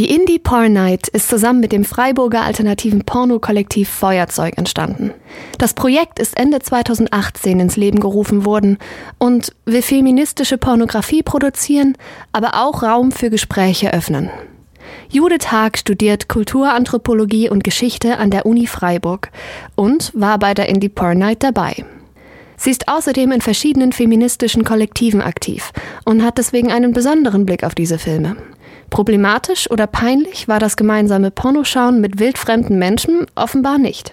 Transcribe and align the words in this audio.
Die 0.00 0.08
Indie 0.10 0.38
Porn 0.38 0.72
Night 0.72 1.08
ist 1.08 1.28
zusammen 1.28 1.60
mit 1.60 1.72
dem 1.72 1.84
Freiburger 1.84 2.40
alternativen 2.40 3.04
Porno-Kollektiv 3.04 3.90
Feuerzeug 3.90 4.56
entstanden. 4.56 5.12
Das 5.58 5.74
Projekt 5.74 6.18
ist 6.18 6.38
Ende 6.38 6.60
2018 6.60 7.60
ins 7.60 7.76
Leben 7.76 8.00
gerufen 8.00 8.46
worden 8.46 8.78
und 9.18 9.54
will 9.66 9.82
feministische 9.82 10.56
Pornografie 10.56 11.22
produzieren, 11.22 11.98
aber 12.32 12.62
auch 12.62 12.82
Raum 12.82 13.12
für 13.12 13.28
Gespräche 13.28 13.92
öffnen. 13.92 14.30
Judith 15.10 15.52
Haag 15.52 15.76
studiert 15.76 16.28
Kulturanthropologie 16.28 17.50
und 17.50 17.62
Geschichte 17.62 18.16
an 18.16 18.30
der 18.30 18.46
Uni 18.46 18.66
Freiburg 18.66 19.30
und 19.74 20.12
war 20.14 20.38
bei 20.38 20.54
der 20.54 20.70
Indie 20.70 20.88
Porn 20.88 21.18
Night 21.18 21.42
dabei. 21.42 21.84
Sie 22.56 22.70
ist 22.70 22.88
außerdem 22.88 23.32
in 23.32 23.42
verschiedenen 23.42 23.92
feministischen 23.92 24.64
Kollektiven 24.64 25.20
aktiv 25.20 25.72
und 26.06 26.22
hat 26.22 26.38
deswegen 26.38 26.72
einen 26.72 26.92
besonderen 26.92 27.44
Blick 27.44 27.64
auf 27.64 27.74
diese 27.74 27.98
Filme. 27.98 28.36
Problematisch 28.90 29.70
oder 29.70 29.86
peinlich 29.86 30.48
war 30.48 30.58
das 30.58 30.76
gemeinsame 30.76 31.30
Pornoschauen 31.30 32.00
mit 32.00 32.18
wildfremden 32.18 32.78
Menschen 32.78 33.26
offenbar 33.34 33.78
nicht. 33.78 34.12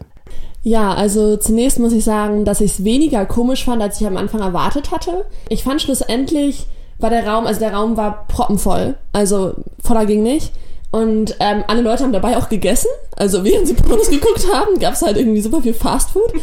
Ja, 0.64 0.94
also 0.94 1.38
zunächst 1.38 1.80
muss 1.80 1.94
ich 1.94 2.04
sagen, 2.04 2.46
dass 2.46 2.62
ich 2.62 2.74
es 2.74 2.84
weniger 2.84 3.26
komisch 3.26 3.66
fand, 3.66 3.82
als 3.82 4.00
ich 4.02 4.08
am 4.08 4.18
Anfang 4.18 4.42
erwartet 4.42 4.92
hatte. 4.92 5.26
Ich 5.50 5.64
fand 5.64 5.82
schlussendlich 5.82 6.68
war 7.00 7.10
der 7.10 7.28
Raum, 7.28 7.46
also 7.46 7.60
der 7.60 7.74
Raum 7.74 7.96
war 7.96 8.26
proppenvoll, 8.28 8.96
also 9.14 9.54
voller 9.84 10.06
ging 10.06 10.24
nicht. 10.24 10.52
Und 10.90 11.36
ähm, 11.40 11.64
alle 11.68 11.82
Leute 11.82 12.04
haben 12.04 12.14
dabei 12.14 12.38
auch 12.38 12.50
gegessen. 12.50 12.90
Also 13.16 13.44
während 13.44 13.68
sie 13.68 13.74
Pornos 13.74 14.10
geguckt 14.10 14.46
haben, 14.52 14.80
gab 14.80 14.94
es 14.94 15.02
halt 15.02 15.18
irgendwie 15.18 15.42
super 15.42 15.62
viel 15.62 15.74
Fastfood. 15.74 16.34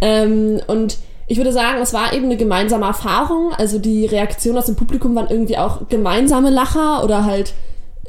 Ähm, 0.00 0.60
und 0.66 0.98
ich 1.26 1.36
würde 1.36 1.52
sagen, 1.52 1.80
es 1.82 1.92
war 1.92 2.12
eben 2.12 2.26
eine 2.26 2.36
gemeinsame 2.36 2.86
Erfahrung. 2.86 3.52
Also 3.56 3.78
die 3.78 4.06
Reaktionen 4.06 4.58
aus 4.58 4.66
dem 4.66 4.76
Publikum 4.76 5.14
waren 5.14 5.28
irgendwie 5.30 5.58
auch 5.58 5.88
gemeinsame 5.88 6.50
Lacher 6.50 7.02
oder 7.02 7.24
halt 7.24 7.54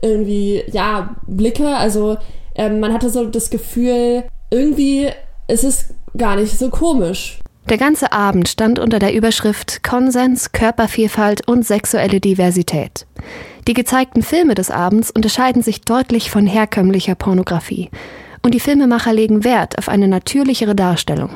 irgendwie, 0.01 0.63
ja, 0.71 1.15
Blicke. 1.27 1.67
Also 1.67 2.17
ähm, 2.55 2.79
man 2.79 2.93
hatte 2.93 3.09
so 3.09 3.25
das 3.25 3.49
Gefühl, 3.49 4.23
irgendwie 4.51 5.09
ist 5.47 5.63
es 5.63 5.93
gar 6.17 6.35
nicht 6.35 6.57
so 6.57 6.69
komisch. 6.69 7.39
Der 7.69 7.77
ganze 7.77 8.11
Abend 8.11 8.49
stand 8.49 8.79
unter 8.79 8.97
der 8.97 9.13
Überschrift 9.13 9.83
Konsens, 9.83 10.51
Körpervielfalt 10.51 11.47
und 11.47 11.65
sexuelle 11.65 12.19
Diversität. 12.19 13.05
Die 13.67 13.75
gezeigten 13.75 14.23
Filme 14.23 14.55
des 14.55 14.71
Abends 14.71 15.11
unterscheiden 15.11 15.61
sich 15.61 15.81
deutlich 15.81 16.31
von 16.31 16.47
herkömmlicher 16.47 17.13
Pornografie. 17.13 17.91
Und 18.41 18.55
die 18.55 18.59
Filmemacher 18.59 19.13
legen 19.13 19.43
Wert 19.43 19.77
auf 19.77 19.89
eine 19.89 20.07
natürlichere 20.07 20.73
Darstellung. 20.73 21.29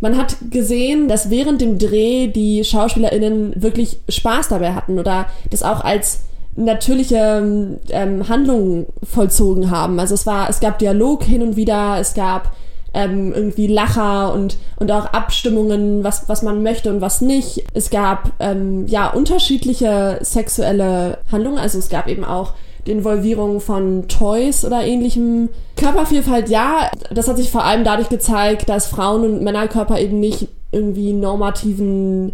Man 0.00 0.16
hat 0.16 0.36
gesehen, 0.50 1.08
dass 1.08 1.30
während 1.30 1.60
dem 1.60 1.78
Dreh 1.78 2.28
die 2.28 2.64
SchauspielerInnen 2.64 3.62
wirklich 3.62 4.00
Spaß 4.08 4.48
dabei 4.48 4.72
hatten 4.72 4.98
oder 4.98 5.26
das 5.50 5.62
auch 5.62 5.82
als 5.82 6.20
natürliche 6.58 7.78
ähm, 7.90 8.28
Handlungen 8.28 8.86
vollzogen 9.02 9.70
haben. 9.70 10.00
Also 10.00 10.14
es 10.14 10.26
war, 10.26 10.50
es 10.50 10.60
gab 10.60 10.78
Dialog 10.78 11.22
hin 11.22 11.42
und 11.42 11.56
wieder, 11.56 11.98
es 12.00 12.14
gab 12.14 12.52
ähm, 12.94 13.32
irgendwie 13.32 13.68
Lacher 13.68 14.32
und, 14.32 14.56
und 14.76 14.90
auch 14.90 15.06
Abstimmungen, 15.06 16.02
was, 16.02 16.28
was 16.28 16.42
man 16.42 16.62
möchte 16.62 16.90
und 16.90 17.00
was 17.00 17.20
nicht. 17.20 17.64
Es 17.74 17.90
gab 17.90 18.32
ähm, 18.40 18.86
ja 18.86 19.08
unterschiedliche 19.08 20.18
sexuelle 20.22 21.18
Handlungen, 21.30 21.58
also 21.58 21.78
es 21.78 21.88
gab 21.88 22.08
eben 22.08 22.24
auch 22.24 22.54
die 22.86 22.92
Involvierung 22.92 23.60
von 23.60 24.08
Toys 24.08 24.64
oder 24.64 24.84
ähnlichem. 24.84 25.50
Körpervielfalt, 25.76 26.48
ja, 26.48 26.90
das 27.12 27.28
hat 27.28 27.36
sich 27.36 27.50
vor 27.50 27.64
allem 27.64 27.84
dadurch 27.84 28.08
gezeigt, 28.08 28.68
dass 28.68 28.86
Frauen- 28.86 29.24
und 29.24 29.42
Männerkörper 29.42 30.00
eben 30.00 30.18
nicht 30.18 30.48
irgendwie 30.72 31.12
normativen 31.12 32.32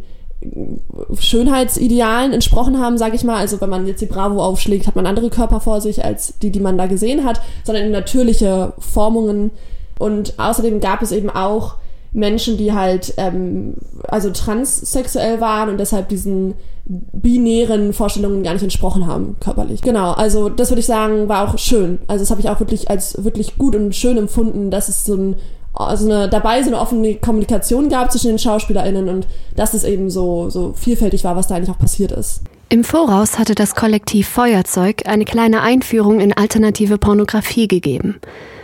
Schönheitsidealen 1.19 2.33
entsprochen 2.33 2.79
haben, 2.79 2.99
sage 2.99 3.17
ich 3.17 3.25
mal. 3.25 3.37
Also 3.37 3.61
wenn 3.61 3.71
man 3.71 3.87
jetzt 3.87 4.01
die 4.01 4.07
Bravo 4.07 4.43
aufschlägt, 4.43 4.87
hat 4.87 4.97
man 4.97 5.07
andere 5.07 5.31
Körper 5.31 5.61
vor 5.61 5.81
sich 5.81 6.05
als 6.05 6.39
die, 6.39 6.51
die 6.51 6.61
man 6.61 6.79
da 6.79 6.87
gesehen 6.87 7.25
hat, 7.25 7.41
sondern 7.65 7.91
natürliche 7.91 8.73
Formungen. 8.79 9.51
Und 9.99 10.39
außerdem 10.39 10.81
gab 10.81 11.03
es 11.03 11.13
eben 11.13 11.31
auch 11.31 11.77
Menschen, 12.13 12.57
die 12.57 12.73
halt 12.73 13.15
ähm, 13.17 13.75
also 14.09 14.31
transsexuell 14.31 15.41
waren 15.41 15.69
und 15.69 15.79
deshalb 15.79 16.09
diesen 16.09 16.55
binären 16.87 17.93
Vorstellungen 17.93 18.43
gar 18.43 18.53
nicht 18.53 18.63
entsprochen 18.63 19.07
haben, 19.07 19.37
körperlich. 19.41 19.81
Genau, 19.81 20.13
also 20.13 20.49
das 20.49 20.71
würde 20.71 20.81
ich 20.81 20.87
sagen, 20.87 21.29
war 21.29 21.49
auch 21.49 21.59
schön. 21.59 21.99
Also 22.07 22.23
das 22.23 22.31
habe 22.31 22.41
ich 22.41 22.51
auch 22.51 22.61
wirklich 22.61 22.91
als 22.91 23.25
wirklich 23.25 23.57
gut 23.57 23.75
und 23.75 23.95
schön 23.95 24.19
empfunden, 24.19 24.71
dass 24.71 24.89
es 24.89 25.05
so 25.05 25.15
ein 25.15 25.37
also 25.75 26.07
eine, 26.11 26.29
dabei 26.29 26.63
so 26.63 26.69
eine 26.69 26.81
offene 26.81 27.17
Kommunikation 27.17 27.89
gab 27.89 28.13
zwischen 28.13 28.29
den 28.29 28.39
SchauspielerInnen 28.39 29.09
und 29.09 29.27
dass 29.57 29.75
es 29.75 29.85
eben 29.85 30.09
so, 30.09 30.49
so 30.51 30.73
vielfältig 30.73 31.25
war, 31.25 31.37
was 31.37 31.49
da 31.49 31.57
eigentlich 31.57 31.71
auch 31.71 31.79
passiert 31.79 32.13
ist. 32.13 32.43
Im 32.69 32.85
Voraus 32.85 33.39
hatte 33.39 33.55
das 33.55 33.75
Kollektiv 33.75 34.29
Feuerzeug 34.29 35.03
eine 35.07 35.25
kleine 35.25 35.63
Einführung 35.63 36.21
in 36.21 36.33
alternative 36.33 36.99
Pornografie 36.99 37.69
gegeben. 37.69 38.21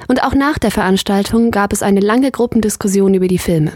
Und 0.09 0.25
auch 0.25 0.35
nach 0.35 0.59
der 0.59 0.71
Veranstaltung 0.71 1.51
gab 1.51 1.73
es 1.73 1.83
eine 1.83 2.01
lange 2.01 2.31
Gruppendiskussion 2.31 3.15
über 3.15 3.29
die 3.29 3.39
Filme. 3.39 3.73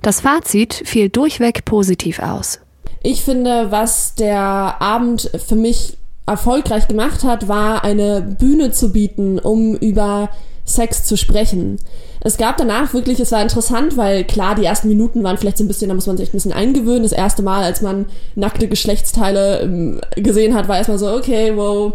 Das 0.00 0.20
Fazit 0.20 0.74
fiel 0.86 1.08
durchweg 1.08 1.64
positiv 1.64 2.20
aus. 2.20 2.60
Ich 3.02 3.22
finde, 3.22 3.70
was 3.70 4.14
der 4.14 4.40
Abend 4.80 5.30
für 5.46 5.56
mich 5.56 5.98
erfolgreich 6.26 6.88
gemacht 6.88 7.24
hat, 7.24 7.48
war 7.48 7.84
eine 7.84 8.22
Bühne 8.22 8.70
zu 8.70 8.92
bieten, 8.92 9.38
um 9.38 9.74
über 9.76 10.30
Sex 10.68 11.04
zu 11.04 11.16
sprechen. 11.16 11.78
Es 12.20 12.36
gab 12.36 12.56
danach 12.56 12.94
wirklich, 12.94 13.20
es 13.20 13.32
war 13.32 13.42
interessant, 13.42 13.96
weil 13.96 14.24
klar, 14.24 14.54
die 14.54 14.64
ersten 14.64 14.88
Minuten 14.88 15.22
waren 15.22 15.38
vielleicht 15.38 15.58
so 15.58 15.64
ein 15.64 15.68
bisschen, 15.68 15.88
da 15.88 15.94
muss 15.94 16.06
man 16.06 16.16
sich 16.16 16.30
ein 16.30 16.32
bisschen 16.32 16.52
eingewöhnen. 16.52 17.04
Das 17.04 17.12
erste 17.12 17.42
Mal, 17.42 17.64
als 17.64 17.80
man 17.80 18.06
nackte 18.34 18.68
Geschlechtsteile 18.68 19.60
ähm, 19.60 20.00
gesehen 20.16 20.54
hat, 20.54 20.68
war 20.68 20.76
erstmal 20.76 20.98
so, 20.98 21.10
okay, 21.10 21.52
wow, 21.56 21.94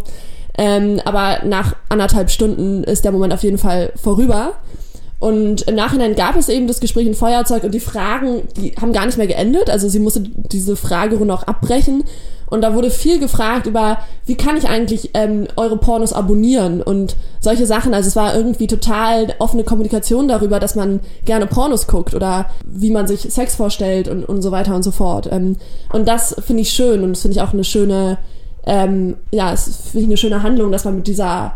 ähm, 0.57 1.01
aber 1.05 1.45
nach 1.45 1.75
anderthalb 1.89 2.29
Stunden 2.29 2.83
ist 2.83 3.05
der 3.05 3.11
Moment 3.11 3.33
auf 3.33 3.43
jeden 3.43 3.57
Fall 3.57 3.91
vorüber. 3.95 4.53
Und 5.19 5.61
im 5.63 5.75
Nachhinein 5.75 6.15
gab 6.15 6.35
es 6.35 6.49
eben 6.49 6.67
das 6.67 6.81
Gespräch 6.81 7.07
in 7.07 7.13
Feuerzeug 7.13 7.63
und 7.63 7.73
die 7.73 7.79
Fragen, 7.79 8.41
die 8.57 8.73
haben 8.79 8.91
gar 8.91 9.05
nicht 9.05 9.17
mehr 9.17 9.27
geendet. 9.27 9.69
Also 9.69 9.87
sie 9.87 9.99
musste 9.99 10.21
diese 10.21 10.75
Fragerunde 10.75 11.33
auch 11.33 11.43
abbrechen. 11.43 12.03
Und 12.53 12.61
da 12.61 12.73
wurde 12.73 12.89
viel 12.89 13.19
gefragt 13.19 13.65
über, 13.67 13.97
wie 14.25 14.35
kann 14.35 14.57
ich 14.57 14.69
eigentlich 14.69 15.09
ähm, 15.13 15.47
eure 15.55 15.77
Pornos 15.77 16.13
abonnieren 16.13 16.81
und 16.81 17.15
solche 17.39 17.65
Sachen. 17.65 17.93
Also 17.93 18.07
es 18.07 18.15
war 18.15 18.35
irgendwie 18.35 18.67
total 18.67 19.33
offene 19.39 19.63
Kommunikation 19.63 20.27
darüber, 20.27 20.59
dass 20.59 20.75
man 20.75 20.99
gerne 21.25 21.47
Pornos 21.47 21.87
guckt 21.87 22.13
oder 22.13 22.45
wie 22.65 22.91
man 22.91 23.07
sich 23.07 23.21
Sex 23.21 23.55
vorstellt 23.55 24.07
und, 24.07 24.23
und 24.23 24.41
so 24.41 24.51
weiter 24.51 24.75
und 24.75 24.83
so 24.83 24.91
fort. 24.91 25.27
Ähm, 25.31 25.57
und 25.91 26.07
das 26.07 26.35
finde 26.45 26.61
ich 26.61 26.69
schön 26.69 27.03
und 27.03 27.11
das 27.11 27.21
finde 27.23 27.37
ich 27.37 27.41
auch 27.41 27.53
eine 27.53 27.63
schöne 27.63 28.17
ähm, 28.65 29.15
ja, 29.31 29.51
es 29.53 29.65
finde 29.65 29.99
ich 29.99 30.05
eine 30.05 30.17
schöne 30.17 30.43
Handlung, 30.43 30.71
dass 30.71 30.85
man 30.85 30.95
mit 30.95 31.07
dieser, 31.07 31.53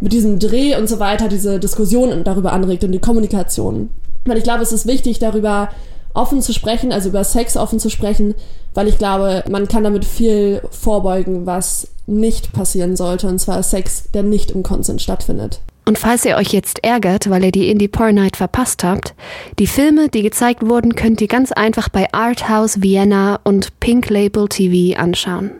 mit 0.00 0.12
diesem 0.12 0.38
Dreh 0.38 0.76
und 0.76 0.88
so 0.88 0.98
weiter 0.98 1.28
diese 1.28 1.58
Diskussion 1.58 2.24
darüber 2.24 2.52
anregt 2.52 2.84
und 2.84 2.92
die 2.92 2.98
Kommunikation. 2.98 3.90
Weil 4.24 4.38
ich 4.38 4.44
glaube, 4.44 4.62
es 4.62 4.72
ist 4.72 4.86
wichtig, 4.86 5.18
darüber 5.18 5.68
offen 6.16 6.42
zu 6.42 6.52
sprechen, 6.52 6.92
also 6.92 7.10
über 7.10 7.24
Sex 7.24 7.56
offen 7.56 7.78
zu 7.78 7.90
sprechen, 7.90 8.34
weil 8.74 8.88
ich 8.88 8.98
glaube, 8.98 9.44
man 9.48 9.68
kann 9.68 9.84
damit 9.84 10.04
viel 10.04 10.62
vorbeugen, 10.70 11.46
was 11.46 11.88
nicht 12.06 12.52
passieren 12.52 12.96
sollte, 12.96 13.28
und 13.28 13.38
zwar 13.38 13.62
Sex, 13.62 14.10
der 14.12 14.22
nicht 14.22 14.50
im 14.50 14.62
Konsens 14.62 15.02
stattfindet. 15.02 15.60
Und 15.88 15.98
falls 15.98 16.24
ihr 16.24 16.36
euch 16.36 16.48
jetzt 16.48 16.82
ärgert, 16.82 17.30
weil 17.30 17.44
ihr 17.44 17.52
die 17.52 17.70
Indie 17.70 17.86
Porn 17.86 18.16
Night 18.16 18.36
verpasst 18.36 18.82
habt, 18.82 19.14
die 19.60 19.68
Filme, 19.68 20.08
die 20.08 20.22
gezeigt 20.22 20.66
wurden, 20.66 20.96
könnt 20.96 21.20
ihr 21.20 21.28
ganz 21.28 21.52
einfach 21.52 21.88
bei 21.88 22.12
Arthouse 22.12 22.82
Vienna 22.82 23.38
und 23.44 23.78
Pink 23.78 24.10
Label 24.10 24.48
TV 24.48 24.98
anschauen. 24.98 25.52